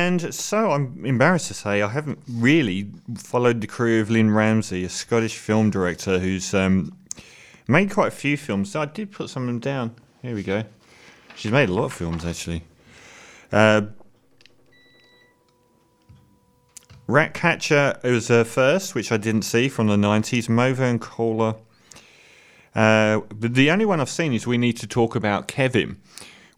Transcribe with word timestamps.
And 0.00 0.34
so 0.34 0.70
I'm 0.70 1.04
embarrassed 1.04 1.48
to 1.48 1.54
say 1.54 1.82
I 1.82 1.88
haven't 1.88 2.20
really 2.26 2.90
followed 3.18 3.60
the 3.60 3.66
career 3.66 4.00
of 4.00 4.08
Lynne 4.08 4.30
Ramsay, 4.30 4.82
a 4.82 4.88
Scottish 4.88 5.36
film 5.36 5.68
director 5.68 6.18
who's 6.18 6.54
um, 6.54 6.96
made 7.68 7.90
quite 7.90 8.08
a 8.08 8.10
few 8.10 8.38
films. 8.38 8.74
I 8.74 8.86
did 8.86 9.12
put 9.12 9.28
some 9.28 9.42
of 9.42 9.48
them 9.48 9.58
down. 9.58 9.94
Here 10.22 10.34
we 10.34 10.42
go. 10.42 10.64
She's 11.36 11.52
made 11.52 11.68
a 11.68 11.74
lot 11.74 11.84
of 11.84 11.92
films 11.92 12.24
actually. 12.24 12.62
Uh, 13.52 13.82
Ratcatcher 17.06 18.00
was 18.02 18.28
her 18.28 18.44
first, 18.44 18.94
which 18.94 19.12
I 19.12 19.18
didn't 19.18 19.42
see 19.42 19.68
from 19.68 19.88
the 19.88 19.96
90s. 19.96 20.48
Morvern 20.48 20.98
Callar. 20.98 21.56
Uh, 22.74 23.20
but 23.34 23.52
the 23.52 23.70
only 23.70 23.84
one 23.84 24.00
I've 24.00 24.08
seen 24.08 24.32
is 24.32 24.46
We 24.46 24.56
Need 24.56 24.78
to 24.78 24.86
Talk 24.86 25.14
About 25.14 25.46
Kevin, 25.46 26.00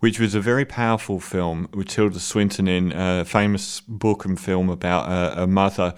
which 0.02 0.18
was 0.18 0.34
a 0.34 0.40
very 0.40 0.64
powerful 0.64 1.20
film 1.20 1.68
with 1.72 1.86
Tilda 1.86 2.18
Swinton 2.18 2.66
in 2.66 2.90
a 2.90 3.24
famous 3.24 3.80
book 3.82 4.24
and 4.24 4.38
film 4.38 4.68
about 4.68 5.08
a, 5.08 5.44
a 5.44 5.46
mother 5.46 5.94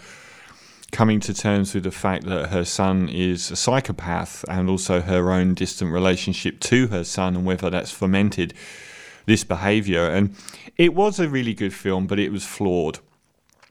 coming 0.92 1.20
to 1.20 1.32
terms 1.32 1.72
with 1.72 1.84
the 1.84 1.90
fact 1.90 2.26
that 2.26 2.50
her 2.50 2.66
son 2.66 3.08
is 3.08 3.50
a 3.50 3.56
psychopath 3.56 4.44
and 4.46 4.68
also 4.68 5.00
her 5.00 5.32
own 5.32 5.54
distant 5.54 5.90
relationship 5.90 6.60
to 6.60 6.88
her 6.88 7.02
son 7.02 7.34
and 7.34 7.46
whether 7.46 7.70
that's 7.70 7.92
fomented 7.92 8.52
this 9.24 9.42
behavior. 9.42 10.06
And 10.06 10.36
it 10.76 10.92
was 10.92 11.18
a 11.18 11.26
really 11.26 11.54
good 11.54 11.72
film, 11.72 12.06
but 12.06 12.18
it 12.18 12.30
was 12.30 12.44
flawed. 12.44 12.98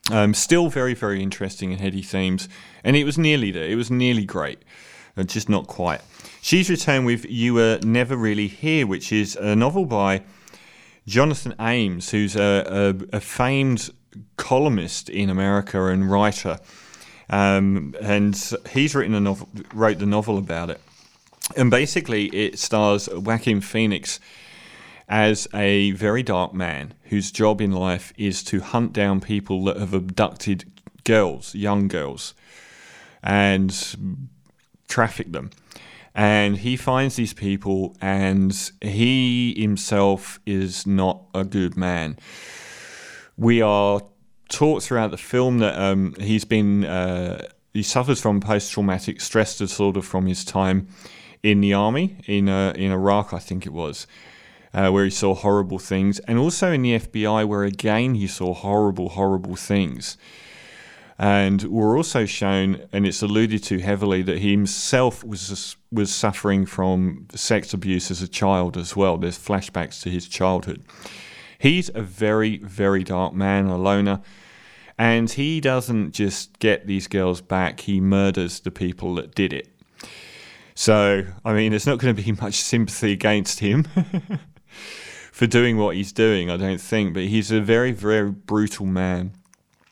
Um, 0.10 0.34
still 0.34 0.68
very, 0.68 0.96
very 0.96 1.22
interesting 1.22 1.74
and 1.74 1.80
heady 1.80 2.02
themes. 2.02 2.50
And 2.84 2.96
it 2.96 3.04
was 3.04 3.20
nearly 3.20 3.52
there. 3.52 3.68
It 3.68 3.76
was 3.76 3.92
nearly 3.92 4.26
great, 4.26 4.64
uh, 5.16 5.22
just 5.22 5.48
not 5.48 5.68
quite. 5.68 6.02
She's 6.44 6.70
returned 6.70 7.06
with 7.06 7.24
You 7.24 7.54
Were 7.54 7.80
Never 7.84 8.18
Really 8.18 8.50
Here, 8.50 8.86
which 8.86 9.14
is 9.14 9.38
a 9.38 9.56
novel 9.56 9.86
by 9.86 10.24
Jonathan 11.08 11.56
Ames, 11.58 12.10
who's 12.10 12.36
a, 12.36 12.98
a, 13.14 13.16
a 13.16 13.22
famed 13.22 13.92
columnist 14.36 15.08
in 15.08 15.30
America 15.30 15.86
and 15.86 16.12
writer. 16.12 16.60
Um, 17.30 17.96
and 18.02 18.36
he's 18.72 18.94
written 18.94 19.16
a 19.16 19.22
novel, 19.22 19.48
wrote 19.74 20.00
the 20.00 20.06
novel 20.06 20.38
about 20.38 20.70
it. 20.70 20.82
And 21.56 21.72
basically, 21.72 22.26
it 22.26 22.60
stars 22.60 23.08
Joaquin 23.08 23.62
Phoenix 23.62 24.20
as 25.08 25.48
a 25.54 25.92
very 25.92 26.24
dark 26.24 26.54
man 26.54 26.94
whose 27.04 27.32
job 27.32 27.62
in 27.62 27.72
life 27.72 28.12
is 28.18 28.44
to 28.44 28.60
hunt 28.60 28.92
down 28.92 29.22
people 29.22 29.64
that 29.64 29.78
have 29.78 29.94
abducted 29.94 30.66
girls, 31.06 31.56
young 31.56 31.88
girls, 31.88 32.34
and 33.24 33.72
traffic 34.90 35.32
them. 35.32 35.50
And 36.16 36.58
he 36.58 36.78
finds 36.78 37.16
these 37.16 37.34
people, 37.34 37.96
and 38.00 38.54
he 38.82 39.60
himself 39.60 40.40
is 40.46 40.86
not 40.86 41.24
a 41.34 41.44
good 41.44 41.76
man. 41.76 42.18
We 43.36 43.62
are 43.62 44.02
taught 44.50 44.84
throughout 44.84 45.10
the 45.10 45.18
film 45.18 45.58
that 45.60 45.80
um, 45.80 46.14
he's 46.20 46.46
been 46.46 46.86
uh, 46.86 47.48
he 47.74 47.82
suffers 47.82 48.22
from 48.22 48.40
post 48.40 48.72
traumatic 48.72 49.22
stress 49.22 49.58
disorder 49.58 50.04
from 50.04 50.28
his 50.28 50.46
time 50.46 50.88
in 51.42 51.62
the 51.62 51.74
army 51.74 52.18
in 52.28 52.48
uh, 52.48 52.74
in 52.76 52.92
Iraq, 52.92 53.34
I 53.34 53.40
think 53.40 53.66
it 53.66 53.74
was 53.74 54.06
uh, 54.74 54.90
where 54.90 55.04
he 55.04 55.10
saw 55.10 55.36
horrible 55.36 55.80
things, 55.80 56.20
and 56.20 56.38
also 56.38 56.72
in 56.72 56.82
the 56.82 57.00
FBI, 57.00 57.48
where 57.48 57.64
again 57.64 58.16
he 58.16 58.28
saw 58.28 58.54
horrible, 58.54 59.10
horrible 59.10 59.56
things. 59.56 60.18
And 61.24 61.64
we're 61.64 61.96
also 61.96 62.26
shown, 62.26 62.82
and 62.92 63.08
it's 63.08 63.22
alluded 63.22 63.64
to 63.64 63.80
heavily, 63.80 64.24
that 64.24 64.40
he 64.40 64.52
himself 64.52 65.24
was 65.24 65.78
was 65.90 66.14
suffering 66.14 66.66
from 66.66 67.28
sex 67.34 67.74
abuse 67.74 68.12
as 68.12 68.22
a 68.22 68.28
child 68.28 68.76
as 68.76 68.94
well. 68.94 69.16
There's 69.16 69.40
flashbacks 69.40 70.02
to 70.02 70.10
his 70.10 70.28
childhood. 70.28 70.84
He's 71.58 71.90
a 71.96 72.02
very, 72.02 72.58
very 72.58 73.06
dark 73.06 73.34
man, 73.34 73.68
a 73.68 73.78
loner, 73.78 74.20
and 74.98 75.32
he 75.32 75.62
doesn't 75.62 76.12
just 76.12 76.60
get 76.60 76.88
these 76.88 77.08
girls 77.08 77.40
back; 77.40 77.80
he 77.80 78.02
murders 78.02 78.60
the 78.60 78.72
people 78.72 79.16
that 79.16 79.34
did 79.34 79.54
it. 79.54 79.70
So, 80.76 81.24
I 81.46 81.54
mean, 81.54 81.72
there's 81.72 81.88
not 81.88 82.00
going 82.00 82.14
to 82.14 82.22
be 82.22 82.34
much 82.42 82.56
sympathy 82.56 83.14
against 83.14 83.62
him. 83.62 83.86
for 85.32 85.48
doing 85.48 85.78
what 85.78 85.96
he's 85.96 86.12
doing, 86.12 86.50
I 86.50 86.58
don't 86.58 86.82
think. 86.82 87.14
But 87.14 87.24
he's 87.24 87.50
a 87.50 87.62
very, 87.62 87.94
very 87.94 88.30
brutal 88.30 88.86
man. 88.86 89.32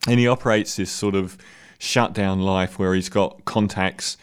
And 0.08 0.20
he 0.20 0.28
operates 0.28 0.76
this 0.76 0.92
sort 0.92 1.16
of 1.16 1.38
shutdown 1.80 2.42
life 2.42 2.78
where 2.80 2.94
he's 2.94 3.10
got 3.10 3.44
contacts 3.46 4.18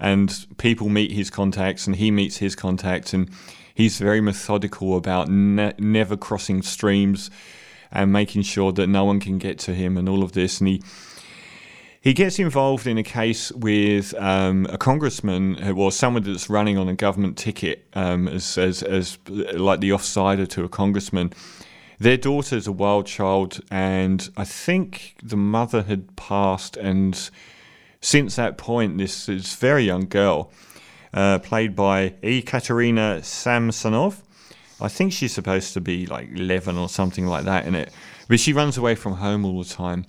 and 0.00 0.46
people 0.58 0.88
meet 0.88 1.12
his 1.12 1.30
contacts 1.30 1.86
and 1.86 1.96
he 1.96 2.10
meets 2.10 2.38
his 2.38 2.54
contacts. 2.54 3.14
And 3.14 3.30
he's 3.74 3.98
very 3.98 4.20
methodical 4.20 4.96
about 4.96 5.28
ne- 5.28 5.74
never 5.78 6.16
crossing 6.16 6.62
streams 6.62 7.30
and 7.90 8.12
making 8.12 8.42
sure 8.42 8.72
that 8.72 8.86
no 8.86 9.04
one 9.04 9.20
can 9.20 9.38
get 9.38 9.58
to 9.60 9.74
him 9.74 9.96
and 9.96 10.08
all 10.08 10.22
of 10.22 10.32
this. 10.32 10.60
And 10.60 10.68
he 10.68 10.82
he 12.04 12.12
gets 12.12 12.38
involved 12.38 12.86
in 12.86 12.98
a 12.98 13.02
case 13.02 13.50
with 13.52 14.12
um, 14.18 14.66
a 14.68 14.76
congressman, 14.76 15.72
or 15.72 15.90
someone 15.90 16.22
that's 16.22 16.50
running 16.50 16.76
on 16.76 16.86
a 16.86 16.94
government 16.94 17.38
ticket 17.38 17.86
um, 17.94 18.28
as, 18.28 18.58
as, 18.58 18.82
as 18.82 19.16
like 19.30 19.80
the 19.80 19.88
offsider 19.88 20.46
to 20.46 20.64
a 20.64 20.68
congressman. 20.68 21.32
Their 21.98 22.16
daughter 22.16 22.56
is 22.56 22.66
a 22.66 22.72
wild 22.72 23.06
child, 23.06 23.60
and 23.70 24.28
I 24.36 24.44
think 24.44 25.16
the 25.22 25.36
mother 25.36 25.82
had 25.82 26.16
passed. 26.16 26.76
And 26.76 27.30
since 28.00 28.36
that 28.36 28.58
point, 28.58 28.98
this, 28.98 29.26
very 29.54 29.84
young 29.84 30.08
girl, 30.08 30.50
uh, 31.12 31.38
played 31.38 31.76
by 31.76 32.14
Ekaterina 32.22 33.22
Samsonov, 33.22 34.22
I 34.80 34.88
think 34.88 35.12
she's 35.12 35.32
supposed 35.32 35.72
to 35.74 35.80
be 35.80 36.06
like 36.06 36.30
11 36.34 36.76
or 36.76 36.88
something 36.88 37.26
like 37.26 37.44
that 37.44 37.66
in 37.66 37.74
it. 37.74 37.92
But 38.28 38.40
she 38.40 38.52
runs 38.52 38.76
away 38.76 38.96
from 38.96 39.14
home 39.14 39.44
all 39.44 39.62
the 39.62 39.68
time 39.68 40.06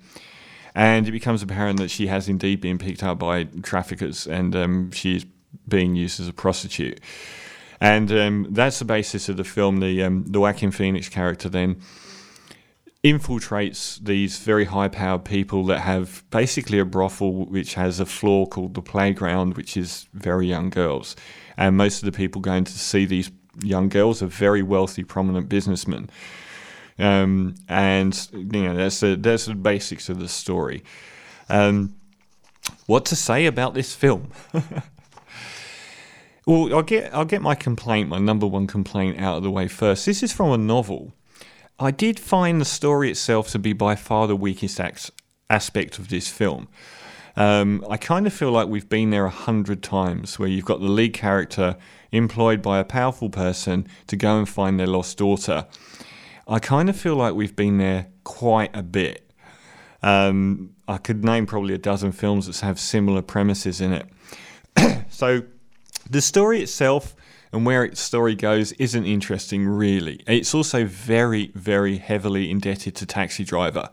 and 0.75 1.07
it 1.07 1.11
becomes 1.11 1.41
apparent 1.41 1.79
that 1.79 1.89
she 1.89 2.07
has 2.07 2.27
indeed 2.27 2.59
been 2.59 2.77
picked 2.77 3.01
up 3.01 3.17
by 3.17 3.45
traffickers 3.63 4.27
and 4.27 4.55
um, 4.55 4.91
being 5.67 5.95
used 5.95 6.19
as 6.19 6.27
a 6.27 6.33
prostitute. 6.33 6.99
And 7.81 8.11
um, 8.11 8.47
that's 8.51 8.79
the 8.79 8.85
basis 8.85 9.29
of 9.29 9.37
the 9.37 9.43
film. 9.43 9.77
The 9.79 10.03
um, 10.03 10.25
the 10.25 10.39
Joaquin 10.39 10.71
Phoenix 10.71 11.09
character 11.09 11.49
then 11.49 11.81
infiltrates 13.03 14.03
these 14.03 14.39
very 14.39 14.65
high 14.65 14.87
powered 14.87 15.25
people 15.25 15.63
that 15.65 15.79
have 15.81 16.23
basically 16.31 16.79
a 16.79 16.85
brothel 16.85 17.45
which 17.45 17.75
has 17.75 17.99
a 17.99 18.05
floor 18.05 18.47
called 18.47 18.73
the 18.73 18.81
playground, 18.81 19.55
which 19.55 19.77
is 19.77 20.07
very 20.13 20.47
young 20.47 20.71
girls. 20.71 21.15
And 21.55 21.77
most 21.77 22.01
of 22.01 22.11
the 22.11 22.17
people 22.17 22.41
going 22.41 22.63
to 22.63 22.71
see 22.71 23.05
these 23.05 23.29
young 23.61 23.89
girls 23.89 24.23
are 24.23 24.27
very 24.27 24.63
wealthy, 24.63 25.03
prominent 25.03 25.47
businessmen. 25.49 26.09
Um, 26.97 27.55
and 27.67 28.27
you 28.33 28.63
know 28.63 28.75
that's 28.75 29.01
the 29.01 29.17
that's 29.17 29.45
the 29.45 29.55
basics 29.55 30.09
of 30.09 30.19
the 30.19 30.29
story. 30.29 30.83
Um, 31.49 31.95
what 32.87 33.05
to 33.05 33.15
say 33.15 33.45
about 33.45 33.73
this 33.73 33.93
film? 33.93 34.31
well, 36.45 36.73
I'll 36.75 36.83
get 36.83 37.13
I'll 37.13 37.25
get 37.25 37.41
my 37.41 37.55
complaint, 37.55 38.09
my 38.09 38.19
number 38.19 38.45
one 38.45 38.67
complaint, 38.67 39.19
out 39.19 39.37
of 39.37 39.43
the 39.43 39.51
way 39.51 39.67
first. 39.67 40.05
This 40.05 40.21
is 40.21 40.31
from 40.31 40.51
a 40.51 40.57
novel. 40.57 41.13
I 41.79 41.91
did 41.91 42.19
find 42.19 42.61
the 42.61 42.65
story 42.65 43.11
itself 43.11 43.49
to 43.49 43.59
be 43.59 43.73
by 43.73 43.95
far 43.95 44.27
the 44.27 44.35
weakest 44.35 44.79
aspect 45.49 45.99
of 45.99 46.09
this 46.09 46.29
film. 46.29 46.67
Um, 47.35 47.85
I 47.89 47.97
kind 47.97 48.25
of 48.25 48.33
feel 48.33 48.51
like 48.51 48.69
we've 48.69 48.87
been 48.87 49.09
there 49.09 49.25
a 49.25 49.29
hundred 49.29 49.83
times, 49.83 50.39
where 50.39 50.47
you've 50.47 50.65
got 50.65 50.79
the 50.79 50.87
lead 50.87 51.13
character 51.13 51.75
employed 52.13 52.61
by 52.61 52.79
a 52.79 52.85
powerful 52.85 53.29
person 53.29 53.87
to 54.07 54.15
go 54.15 54.37
and 54.37 54.47
find 54.47 54.79
their 54.79 54.87
lost 54.87 55.17
daughter, 55.17 55.65
I 56.47 56.59
kind 56.59 56.89
of 56.89 56.95
feel 56.95 57.15
like 57.15 57.33
we've 57.33 57.55
been 57.55 57.77
there 57.77 58.07
quite 58.23 58.73
a 58.73 58.83
bit. 58.83 59.29
Um, 60.01 60.75
I 60.87 60.97
could 60.97 61.25
name 61.25 61.45
probably 61.45 61.73
a 61.73 61.79
dozen 61.79 62.11
films 62.11 62.45
that 62.45 62.65
have 62.65 62.79
similar 62.79 63.21
premises 63.21 63.81
in 63.81 63.91
it. 63.91 64.07
so 65.09 65.41
the 66.09 66.21
story 66.21 66.61
itself 66.61 67.15
and 67.51 67.65
where 67.65 67.83
its 67.83 68.01
story 68.01 68.35
goes 68.35 68.73
isn't 68.73 69.05
interesting, 69.05 69.65
really. 69.65 70.21
It's 70.27 70.53
also 70.53 70.85
very, 70.85 71.51
very 71.55 71.97
heavily 71.97 72.51
indebted 72.51 72.95
to 72.95 73.05
Taxi 73.05 73.43
Driver. 73.43 73.89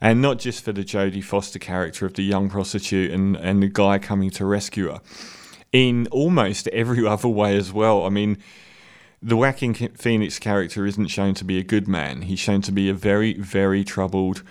And 0.00 0.20
not 0.20 0.38
just 0.38 0.64
for 0.64 0.72
the 0.72 0.82
Jodie 0.82 1.22
Foster 1.22 1.58
character 1.58 2.06
of 2.06 2.14
the 2.14 2.22
young 2.22 2.48
prostitute 2.48 3.10
and, 3.10 3.36
and 3.36 3.62
the 3.62 3.68
guy 3.68 3.98
coming 3.98 4.30
to 4.30 4.44
rescue 4.44 4.88
her. 4.90 5.00
In 5.72 6.08
almost 6.10 6.68
every 6.68 7.06
other 7.06 7.28
way 7.28 7.56
as 7.56 7.72
well. 7.72 8.04
I 8.04 8.08
mean, 8.08 8.38
the 9.22 9.36
Joaquin 9.36 9.74
Phoenix 9.74 10.38
character 10.38 10.86
isn't 10.86 11.08
shown 11.08 11.34
to 11.34 11.44
be 11.44 11.58
a 11.58 11.64
good 11.64 11.88
man. 11.88 12.22
He's 12.22 12.38
shown 12.38 12.62
to 12.62 12.72
be 12.72 12.88
a 12.88 12.94
very, 12.94 13.34
very 13.34 13.84
troubled, 13.84 14.42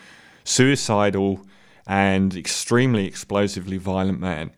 suicidal, 0.43 1.45
and 1.85 2.35
extremely 2.35 3.05
explosively 3.05 3.77
violent 3.77 4.19
man. 4.19 4.51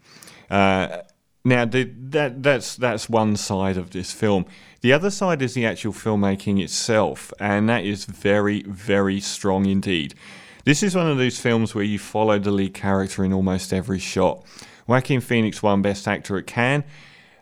Uh, 0.49 0.99
now, 1.43 1.65
the, 1.65 1.83
that 1.83 2.43
that's 2.43 2.75
that's 2.75 3.09
one 3.09 3.35
side 3.35 3.77
of 3.77 3.91
this 3.91 4.11
film. 4.11 4.45
The 4.81 4.93
other 4.93 5.09
side 5.09 5.41
is 5.41 5.53
the 5.53 5.65
actual 5.65 5.93
filmmaking 5.93 6.61
itself, 6.61 7.33
and 7.39 7.67
that 7.69 7.85
is 7.85 8.05
very, 8.05 8.63
very 8.63 9.19
strong 9.19 9.65
indeed. 9.65 10.15
This 10.65 10.83
is 10.83 10.95
one 10.95 11.07
of 11.07 11.17
those 11.17 11.39
films 11.39 11.73
where 11.73 11.83
you 11.83 11.97
follow 11.97 12.37
the 12.37 12.51
lead 12.51 12.73
character 12.73 13.23
in 13.23 13.33
almost 13.33 13.73
every 13.73 13.99
shot. 13.99 14.45
Joaquin 14.87 15.21
Phoenix 15.21 15.63
won 15.63 15.81
Best 15.81 16.07
Actor 16.07 16.37
at 16.37 16.47
Cannes 16.47 16.83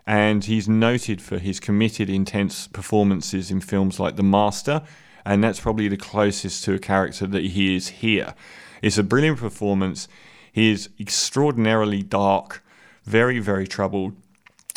and 0.06 0.44
he's 0.44 0.68
noted 0.68 1.20
for 1.20 1.38
his 1.38 1.60
committed, 1.60 2.08
intense 2.08 2.66
performances 2.68 3.50
in 3.50 3.60
films 3.60 3.98
like 3.98 4.16
The 4.16 4.22
Master 4.22 4.82
and 5.24 5.42
that's 5.42 5.60
probably 5.60 5.88
the 5.88 5.96
closest 5.96 6.64
to 6.64 6.74
a 6.74 6.78
character 6.78 7.26
that 7.26 7.44
he 7.44 7.74
is 7.74 7.88
here. 7.88 8.34
It's 8.80 8.98
a 8.98 9.02
brilliant 9.02 9.38
performance. 9.38 10.08
He 10.52 10.70
is 10.70 10.88
extraordinarily 10.98 12.02
dark, 12.02 12.62
very, 13.08 13.38
very 13.38 13.66
troubled, 13.66 14.14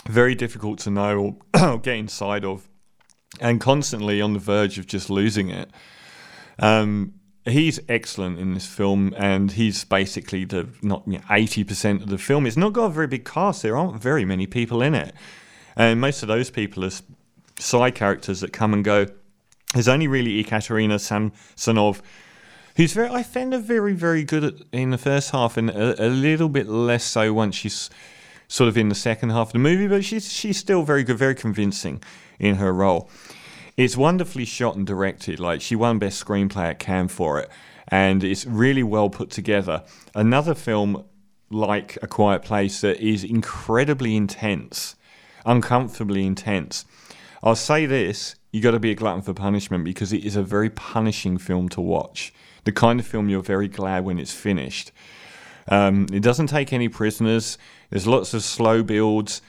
very 0.07 0.33
difficult 0.35 0.79
to 0.79 0.89
know 0.89 1.37
or 1.61 1.77
get 1.79 1.97
inside 1.97 2.45
of, 2.45 2.69
and 3.39 3.59
constantly 3.59 4.21
on 4.21 4.33
the 4.33 4.39
verge 4.39 4.77
of 4.77 4.87
just 4.87 5.09
losing 5.09 5.49
it. 5.49 5.69
Um, 6.57 7.13
he's 7.45 7.79
excellent 7.89 8.39
in 8.39 8.53
this 8.53 8.65
film, 8.65 9.13
and 9.17 9.51
he's 9.51 9.83
basically 9.83 10.45
the 10.45 10.69
not 10.81 11.03
eighty 11.29 11.63
percent 11.63 12.01
of 12.01 12.09
the 12.09 12.17
film. 12.17 12.45
It's 12.45 12.57
not 12.57 12.73
got 12.73 12.85
a 12.85 12.89
very 12.89 13.07
big 13.07 13.25
cast. 13.25 13.63
There 13.63 13.77
aren't 13.77 14.01
very 14.01 14.23
many 14.23 14.47
people 14.47 14.81
in 14.81 14.95
it, 14.95 15.13
and 15.75 15.99
most 15.99 16.23
of 16.23 16.27
those 16.27 16.49
people 16.49 16.85
are 16.85 16.91
side 17.59 17.95
characters 17.95 18.39
that 18.39 18.53
come 18.53 18.73
and 18.73 18.83
go. 18.83 19.07
There's 19.73 19.87
only 19.87 20.07
really 20.07 20.39
Ekaterina 20.39 20.99
Samsonov, 20.99 22.01
who's 22.75 22.93
very, 22.93 23.09
I 23.09 23.23
found 23.23 23.53
her 23.53 23.59
very, 23.59 23.93
very 23.93 24.23
good 24.23 24.43
at, 24.43 24.53
in 24.71 24.89
the 24.89 24.97
first 24.97 25.31
half, 25.31 25.57
and 25.57 25.69
a, 25.69 26.07
a, 26.07 26.09
little 26.09 26.49
bit 26.49 26.67
less 26.67 27.05
so 27.05 27.33
once 27.33 27.55
she's 27.55 27.89
sort 28.51 28.67
of 28.67 28.77
in 28.77 28.89
the 28.89 28.95
second 28.95 29.29
half 29.29 29.47
of 29.47 29.53
the 29.53 29.59
movie. 29.59 29.87
But 29.87 30.03
she's 30.03 30.31
she's 30.31 30.57
still 30.57 30.83
very 30.83 31.03
good, 31.03 31.17
very 31.17 31.35
convincing 31.35 32.03
in 32.37 32.55
her 32.55 32.73
role. 32.73 33.09
It's 33.77 33.95
wonderfully 33.95 34.45
shot 34.45 34.75
and 34.75 34.85
directed. 34.85 35.39
Like 35.39 35.61
she 35.61 35.75
won 35.75 35.99
Best 35.99 36.23
Screenplay 36.23 36.71
at 36.71 36.79
Cannes 36.79 37.07
for 37.07 37.39
it, 37.39 37.49
and 37.87 38.23
it's 38.23 38.45
really 38.45 38.83
well 38.83 39.09
put 39.09 39.29
together. 39.29 39.83
Another 40.13 40.53
film 40.53 41.05
like 41.49 41.97
A 42.01 42.07
Quiet 42.07 42.43
Place 42.43 42.81
that 42.81 42.99
is 42.99 43.23
incredibly 43.23 44.15
intense, 44.17 44.95
uncomfortably 45.45 46.25
intense. 46.25 46.83
I'll 47.41 47.55
say 47.55 47.85
this: 47.85 48.35
you 48.51 48.61
got 48.61 48.71
to 48.71 48.79
be 48.79 48.91
a 48.91 48.95
glutton 48.95 49.21
for 49.21 49.33
punishment 49.33 49.85
because 49.85 50.11
it 50.11 50.25
is 50.25 50.35
a 50.35 50.43
very 50.43 50.69
punishing 50.69 51.37
film 51.37 51.69
to 51.69 51.79
watch. 51.79 52.33
The 52.65 52.73
kind 52.73 52.99
of 52.99 53.07
film 53.07 53.29
you're 53.29 53.41
very 53.41 53.69
glad 53.69 54.03
when 54.03 54.19
it's 54.19 54.33
finished. 54.33 54.91
Um, 55.67 56.07
it 56.11 56.21
doesn't 56.21 56.47
take 56.47 56.73
any 56.73 56.89
prisoners. 56.89 57.57
There's 57.89 58.07
lots 58.07 58.33
of 58.33 58.43
slow 58.43 58.83
builds, 58.83 59.41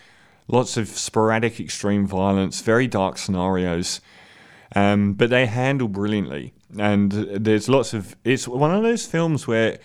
lots 0.49 0.77
of 0.77 0.89
sporadic 0.89 1.61
extreme 1.61 2.07
violence, 2.07 2.61
very 2.61 2.87
dark 2.87 3.19
scenarios. 3.19 4.01
Um, 4.75 5.15
but 5.15 5.31
they 5.31 5.47
handle 5.47 5.89
brilliantly. 5.89 6.55
And 6.79 7.13
there's 7.13 7.69
lots 7.69 7.93
of. 7.93 8.17
It's 8.25 8.49
one 8.49 8.75
of 8.75 8.83
those 8.83 9.05
films 9.05 9.47
where 9.47 9.79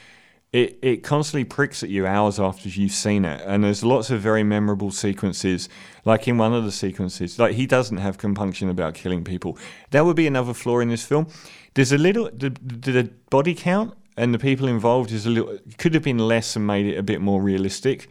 it, 0.54 0.80
it 0.82 1.04
constantly 1.04 1.44
pricks 1.44 1.84
at 1.84 1.90
you 1.90 2.08
hours 2.08 2.40
after 2.40 2.70
you've 2.70 2.94
seen 2.94 3.26
it. 3.26 3.42
And 3.46 3.64
there's 3.64 3.84
lots 3.84 4.10
of 4.10 4.22
very 4.22 4.44
memorable 4.44 4.92
sequences. 4.92 5.68
Like 6.06 6.28
in 6.28 6.38
one 6.38 6.54
of 6.54 6.64
the 6.64 6.72
sequences, 6.72 7.38
like 7.38 7.56
he 7.56 7.66
doesn't 7.66 7.98
have 7.98 8.18
compunction 8.18 8.70
about 8.70 8.94
killing 8.94 9.24
people. 9.26 9.58
That 9.92 10.06
would 10.06 10.16
be 10.16 10.28
another 10.28 10.54
flaw 10.54 10.80
in 10.80 10.90
this 10.90 11.06
film. 11.06 11.28
There's 11.74 11.92
a 11.92 11.98
little. 11.98 12.30
The, 12.34 12.50
the 12.50 13.12
body 13.30 13.54
count 13.54 13.94
and 14.18 14.34
the 14.34 14.40
people 14.40 14.68
involved 14.68 15.12
is 15.12 15.26
a 15.26 15.30
little. 15.30 15.58
Could 15.78 15.94
have 15.94 16.04
been 16.04 16.18
less 16.18 16.56
and 16.56 16.66
made 16.66 16.88
it 16.88 16.98
a 16.98 17.04
bit 17.04 17.22
more 17.22 17.42
realistic. 17.42 18.10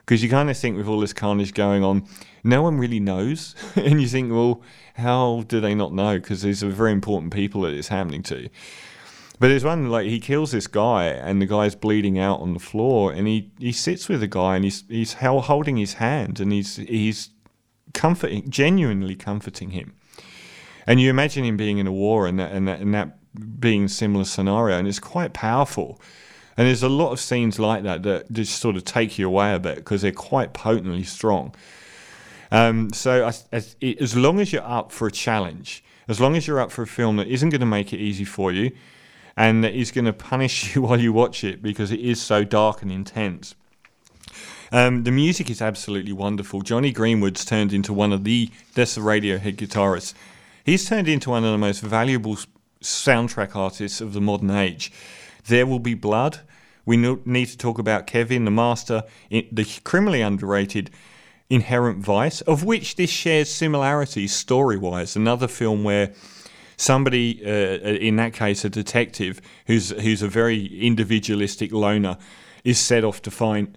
Because 0.00 0.22
you 0.22 0.28
kind 0.28 0.50
of 0.50 0.56
think 0.56 0.76
with 0.76 0.88
all 0.88 0.98
this 0.98 1.12
carnage 1.12 1.54
going 1.54 1.84
on, 1.84 2.04
no 2.42 2.60
one 2.62 2.78
really 2.78 2.98
knows. 2.98 3.54
and 3.76 4.00
you 4.00 4.08
think, 4.08 4.32
well, 4.32 4.62
how 4.94 5.44
do 5.46 5.60
they 5.60 5.74
not 5.74 5.92
know? 5.92 6.18
Because 6.18 6.42
these 6.42 6.64
are 6.64 6.70
very 6.70 6.90
important 6.90 7.32
people 7.32 7.60
that 7.62 7.72
it's 7.72 7.88
happening 7.88 8.22
to. 8.24 8.48
But 9.38 9.48
there's 9.48 9.64
one 9.64 9.90
like 9.90 10.06
he 10.06 10.20
kills 10.20 10.52
this 10.52 10.66
guy, 10.66 11.06
and 11.06 11.40
the 11.42 11.46
guy's 11.46 11.74
bleeding 11.74 12.18
out 12.18 12.40
on 12.40 12.54
the 12.54 12.60
floor, 12.60 13.12
and 13.12 13.26
he, 13.26 13.50
he 13.58 13.72
sits 13.72 14.08
with 14.08 14.20
the 14.20 14.28
guy, 14.28 14.56
and 14.56 14.64
he's 14.64 14.84
he's 14.88 15.14
holding 15.14 15.76
his 15.76 15.94
hand, 15.94 16.38
and 16.38 16.52
he's 16.52 16.76
he's 16.76 17.30
comforting, 17.92 18.48
genuinely 18.48 19.16
comforting 19.16 19.70
him. 19.70 19.94
And 20.86 21.00
you 21.00 21.10
imagine 21.10 21.44
him 21.44 21.56
being 21.56 21.78
in 21.78 21.86
a 21.86 21.92
war, 21.92 22.26
and 22.26 22.38
that 22.38 22.52
and 22.52 22.68
that, 22.68 22.80
and 22.80 22.94
that 22.94 23.18
being 23.58 23.88
similar 23.88 24.24
scenario, 24.24 24.78
and 24.78 24.86
it's 24.86 24.98
quite 24.98 25.32
powerful. 25.32 26.00
And 26.56 26.68
there's 26.68 26.82
a 26.82 26.88
lot 26.88 27.12
of 27.12 27.20
scenes 27.20 27.58
like 27.58 27.82
that 27.84 28.02
that 28.02 28.30
just 28.32 28.60
sort 28.60 28.76
of 28.76 28.84
take 28.84 29.18
you 29.18 29.26
away 29.26 29.54
a 29.54 29.58
bit 29.58 29.76
because 29.76 30.02
they're 30.02 30.12
quite 30.12 30.52
potently 30.52 31.02
strong. 31.02 31.54
Um, 32.50 32.92
so 32.92 33.26
as, 33.26 33.46
as, 33.50 33.76
as 33.82 34.14
long 34.14 34.38
as 34.38 34.52
you're 34.52 34.62
up 34.62 34.92
for 34.92 35.06
a 35.06 35.12
challenge, 35.12 35.82
as 36.08 36.20
long 36.20 36.36
as 36.36 36.46
you're 36.46 36.60
up 36.60 36.70
for 36.70 36.82
a 36.82 36.86
film 36.86 37.16
that 37.16 37.26
isn't 37.28 37.48
going 37.48 37.60
to 37.60 37.66
make 37.66 37.94
it 37.94 37.98
easy 37.98 38.24
for 38.24 38.52
you, 38.52 38.72
and 39.36 39.64
that 39.64 39.74
is 39.74 39.90
going 39.90 40.04
to 40.04 40.12
punish 40.12 40.74
you 40.74 40.82
while 40.82 41.00
you 41.00 41.12
watch 41.12 41.42
it 41.44 41.62
because 41.62 41.90
it 41.90 42.00
is 42.00 42.20
so 42.20 42.44
dark 42.44 42.82
and 42.82 42.92
intense. 42.92 43.54
Um, 44.70 45.04
the 45.04 45.10
music 45.10 45.50
is 45.50 45.60
absolutely 45.60 46.12
wonderful. 46.12 46.62
Jonny 46.62 46.92
Greenwood's 46.92 47.44
turned 47.44 47.72
into 47.72 47.92
one 47.92 48.12
of 48.12 48.24
the 48.24 48.50
that's 48.74 48.94
the 48.94 49.02
Radiohead 49.02 49.56
guitarist. 49.56 50.14
He's 50.64 50.88
turned 50.88 51.08
into 51.08 51.30
one 51.30 51.44
of 51.44 51.52
the 51.52 51.58
most 51.58 51.80
valuable 51.80 52.38
soundtrack 52.82 53.56
artists 53.56 54.00
of 54.00 54.12
the 54.12 54.20
modern 54.20 54.50
age. 54.50 54.92
There 55.46 55.66
will 55.66 55.78
be 55.80 55.94
blood. 55.94 56.40
We 56.84 56.96
need 56.96 57.46
to 57.46 57.56
talk 57.56 57.78
about 57.78 58.06
Kevin, 58.06 58.44
the 58.44 58.50
master, 58.50 59.04
the 59.30 59.80
criminally 59.84 60.20
underrated 60.20 60.90
Inherent 61.48 61.98
Vice, 61.98 62.40
of 62.42 62.64
which 62.64 62.96
this 62.96 63.10
shares 63.10 63.50
similarities 63.50 64.34
story 64.34 64.78
wise. 64.78 65.16
Another 65.16 65.46
film 65.46 65.84
where 65.84 66.12
somebody, 66.76 67.44
uh, 67.44 67.78
in 68.08 68.16
that 68.16 68.32
case, 68.32 68.64
a 68.64 68.70
detective 68.70 69.40
who's 69.66 69.90
who's 69.90 70.22
a 70.22 70.28
very 70.28 70.66
individualistic 70.80 71.70
loner, 71.70 72.16
is 72.64 72.78
set 72.78 73.04
off 73.04 73.20
to 73.22 73.30
find 73.30 73.76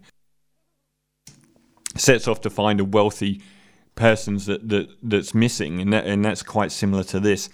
sets 1.98 2.28
off 2.28 2.42
to 2.42 2.50
find 2.50 2.80
a 2.80 2.86
wealthy 2.86 3.42
person's 3.96 4.46
that, 4.46 4.68
that 4.70 4.90
that's 5.04 5.34
missing, 5.34 5.82
and 5.82 5.94
that, 5.94 6.06
and 6.06 6.24
that's 6.24 6.44
quite 6.44 6.72
similar 6.72 7.04
to 7.04 7.20
this. 7.20 7.50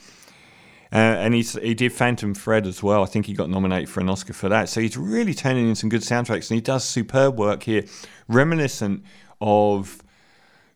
And 1.21 1.33
he's, 1.33 1.53
he 1.53 1.73
did 1.73 1.93
Phantom 1.93 2.33
Thread 2.33 2.65
as 2.67 2.81
well. 2.81 3.03
I 3.03 3.05
think 3.05 3.27
he 3.27 3.33
got 3.33 3.49
nominated 3.49 3.89
for 3.89 3.99
an 3.99 4.09
Oscar 4.09 4.33
for 4.33 4.49
that. 4.49 4.69
So 4.69 4.81
he's 4.81 4.97
really 4.97 5.33
turning 5.33 5.69
in 5.69 5.75
some 5.75 5.89
good 5.89 6.01
soundtracks, 6.01 6.49
and 6.49 6.55
he 6.55 6.61
does 6.61 6.83
superb 6.83 7.37
work 7.37 7.63
here, 7.63 7.83
reminiscent 8.27 9.03
of 9.39 10.01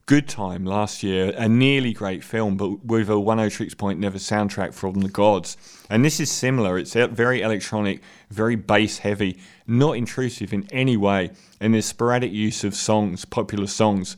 Good 0.08 0.28
Time 0.28 0.66
last 0.66 1.02
year, 1.02 1.34
a 1.36 1.50
nearly 1.50 1.92
great 1.92 2.24
film, 2.24 2.58
but 2.58 2.86
with 2.86 3.10
a 3.10 3.14
Oneohtrix 3.14 3.76
Point 3.76 4.00
Never 4.00 4.20
soundtrack 4.20 4.76
from 4.76 5.02
the 5.02 5.10
gods. 5.10 5.58
And 5.90 6.06
this 6.06 6.20
is 6.20 6.32
similar. 6.32 6.78
It's 6.78 6.94
very 6.94 7.42
electronic, 7.42 8.02
very 8.30 8.56
bass 8.56 9.00
heavy, 9.00 9.40
not 9.66 9.94
intrusive 9.94 10.54
in 10.54 10.68
any 10.72 10.96
way, 10.96 11.32
and 11.60 11.74
there's 11.74 11.88
sporadic 11.88 12.32
use 12.32 12.64
of 12.64 12.76
songs, 12.76 13.26
popular 13.26 13.66
songs, 13.66 14.16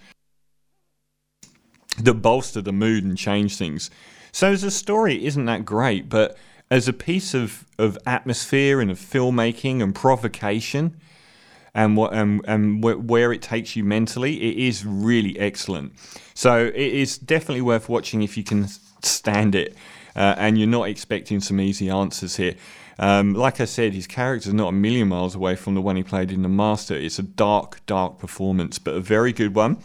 that 1.98 2.16
bolster 2.16 2.62
the 2.62 2.74
mood 2.74 3.06
and 3.06 3.18
change 3.18 3.56
things. 3.56 3.90
So 4.38 4.52
as 4.52 4.64
a 4.64 4.70
story, 4.70 5.16
it 5.16 5.24
isn't 5.24 5.46
that 5.46 5.66
great, 5.66 6.10
but 6.10 6.38
as 6.70 6.88
a 6.88 6.94
piece 6.94 7.34
of, 7.34 7.66
of 7.80 7.98
atmosphere 8.06 8.80
and 8.80 8.92
of 8.92 9.00
filmmaking 9.00 9.82
and 9.82 9.96
provocation, 9.96 11.02
and 11.74 11.98
what 11.98 12.14
and, 12.14 12.42
and 12.48 12.84
where 12.84 13.34
it 13.34 13.42
takes 13.42 13.76
you 13.76 13.84
mentally, 13.84 14.36
it 14.36 14.58
is 14.60 14.86
really 14.86 15.40
excellent. 15.40 15.94
So 16.36 16.68
it 16.68 16.76
is 16.76 17.18
definitely 17.18 17.64
worth 17.64 17.90
watching 17.90 18.22
if 18.22 18.38
you 18.38 18.44
can 18.44 18.68
stand 19.02 19.56
it, 19.56 19.76
uh, 20.16 20.36
and 20.38 20.56
you're 20.56 20.68
not 20.68 20.88
expecting 20.88 21.40
some 21.40 21.60
easy 21.60 21.90
answers 21.90 22.36
here. 22.36 22.54
Um, 23.00 23.34
like 23.34 23.60
I 23.60 23.66
said, 23.66 23.94
his 23.94 24.06
character 24.06 24.50
is 24.50 24.54
not 24.54 24.68
a 24.68 24.72
million 24.72 25.08
miles 25.08 25.34
away 25.34 25.56
from 25.56 25.74
the 25.74 25.82
one 25.82 25.96
he 25.96 26.04
played 26.04 26.32
in 26.32 26.44
The 26.44 26.50
Master. 26.50 26.94
It's 26.94 27.18
a 27.18 27.24
dark, 27.24 27.84
dark 27.88 28.20
performance, 28.20 28.78
but 28.78 28.94
a 28.94 29.00
very 29.00 29.34
good 29.34 29.56
one, 29.56 29.78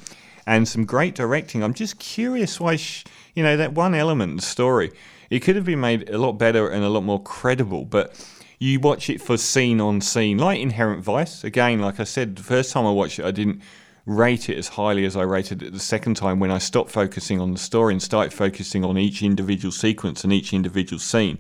and 0.47 0.67
some 0.67 0.85
great 0.85 1.15
directing. 1.15 1.63
I'm 1.63 1.75
just 1.75 1.99
curious 1.99 2.61
why, 2.61 2.77
sh- 2.77 3.05
you 3.35 3.43
know, 3.43 3.57
that 3.57 3.73
one 3.73 3.95
element, 3.95 4.37
the 4.37 4.47
story, 4.47 4.93
it 5.31 5.41
could 5.41 5.57
have 5.57 5.65
been 5.65 5.81
made 5.81 6.11
a 6.11 6.19
lot 6.19 6.33
better 6.33 6.69
and 6.69 6.85
a 6.85 6.89
lot 6.89 7.03
more 7.03 7.23
credible, 7.23 7.85
but 7.85 8.15
you 8.59 8.79
watch 8.79 9.11
it 9.11 9.21
for 9.21 9.37
scene 9.37 9.81
on 9.81 10.01
scene, 10.01 10.39
like 10.39 10.61
Inherent 10.61 11.03
Vice. 11.03 11.43
Again, 11.43 11.81
like 11.81 11.99
I 11.99 12.05
said, 12.05 12.37
the 12.37 12.43
first 12.43 12.73
time 12.73 12.87
I 12.87 12.91
watched 12.91 13.19
it, 13.19 13.25
I 13.25 13.31
didn't 13.31 13.63
rate 14.07 14.49
it 14.49 14.59
as 14.59 14.69
highly 14.69 15.05
as 15.05 15.17
I 15.17 15.23
rated 15.23 15.63
it 15.63 15.73
the 15.73 15.79
second 15.79 16.17
time 16.17 16.41
when 16.41 16.51
I 16.51 16.59
stopped 16.59 16.91
focusing 16.91 17.41
on 17.41 17.53
the 17.53 17.59
story 17.59 17.95
and 17.95 18.03
started 18.03 18.33
focusing 18.33 18.85
on 18.85 18.99
each 18.99 19.23
individual 19.23 19.73
sequence 19.73 20.25
and 20.25 20.33
each 20.33 20.53
individual 20.53 20.99
scene. 20.99 21.39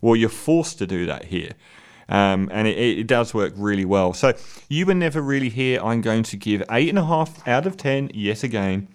Well, 0.00 0.16
you're 0.16 0.28
forced 0.30 0.78
to 0.78 0.86
do 0.86 1.06
that 1.06 1.26
here. 1.26 1.52
Um, 2.10 2.50
and 2.52 2.66
it, 2.66 2.76
it, 2.76 3.06
does 3.06 3.32
work 3.32 3.52
really 3.56 3.84
well. 3.84 4.12
So 4.12 4.34
you 4.68 4.84
were 4.84 4.94
never 4.94 5.22
really 5.22 5.48
here. 5.48 5.80
I'm 5.80 6.00
going 6.00 6.24
to 6.24 6.36
give 6.36 6.60
eight 6.68 6.88
and 6.88 6.98
a 6.98 7.04
half 7.04 7.46
out 7.46 7.68
of 7.68 7.76
ten 7.76 8.10
yet 8.12 8.42
again. 8.42 8.88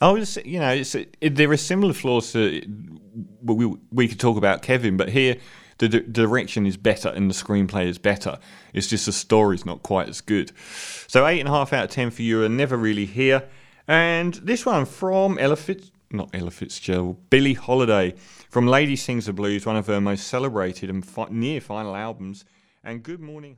I 0.00 0.10
was, 0.10 0.36
you 0.44 0.58
know, 0.58 0.72
it, 0.72 1.36
there 1.36 1.50
are 1.50 1.56
similar 1.56 1.92
flaws 1.94 2.32
to 2.32 2.62
we 3.42 3.76
we 3.92 4.08
could 4.08 4.18
talk 4.18 4.36
about 4.36 4.62
Kevin, 4.62 4.96
but 4.96 5.10
here 5.10 5.36
the 5.78 5.88
d- 5.88 6.00
direction 6.00 6.66
is 6.66 6.76
better 6.76 7.08
and 7.08 7.30
the 7.30 7.34
screenplay 7.34 7.86
is 7.86 7.98
better. 7.98 8.38
It's 8.72 8.88
just 8.88 9.06
the 9.06 9.12
story's 9.12 9.64
not 9.64 9.82
quite 9.82 10.08
as 10.08 10.20
good. 10.20 10.52
So 11.06 11.26
eight 11.26 11.40
and 11.40 11.48
a 11.48 11.52
half 11.52 11.72
out 11.72 11.84
of 11.84 11.90
ten 11.90 12.10
for 12.10 12.22
you 12.22 12.42
are 12.42 12.48
never 12.48 12.76
really 12.76 13.06
here. 13.06 13.44
And 13.86 14.34
this 14.34 14.66
one 14.66 14.84
from 14.84 15.38
Ella 15.38 15.56
Fitz, 15.56 15.90
not 16.10 16.30
Ella 16.34 16.50
Fitzgerald, 16.50 17.30
Billie 17.30 17.54
Holiday 17.54 18.14
from 18.54 18.68
Lady 18.68 18.94
Sings 18.94 19.26
the 19.26 19.32
Blues, 19.32 19.66
one 19.66 19.74
of 19.74 19.88
her 19.88 20.00
most 20.00 20.28
celebrated 20.28 20.88
and 20.88 21.04
fi- 21.04 21.26
near 21.28 21.60
final 21.60 21.96
albums. 21.96 22.44
And 22.84 23.02
Good 23.02 23.18
Morning. 23.18 23.56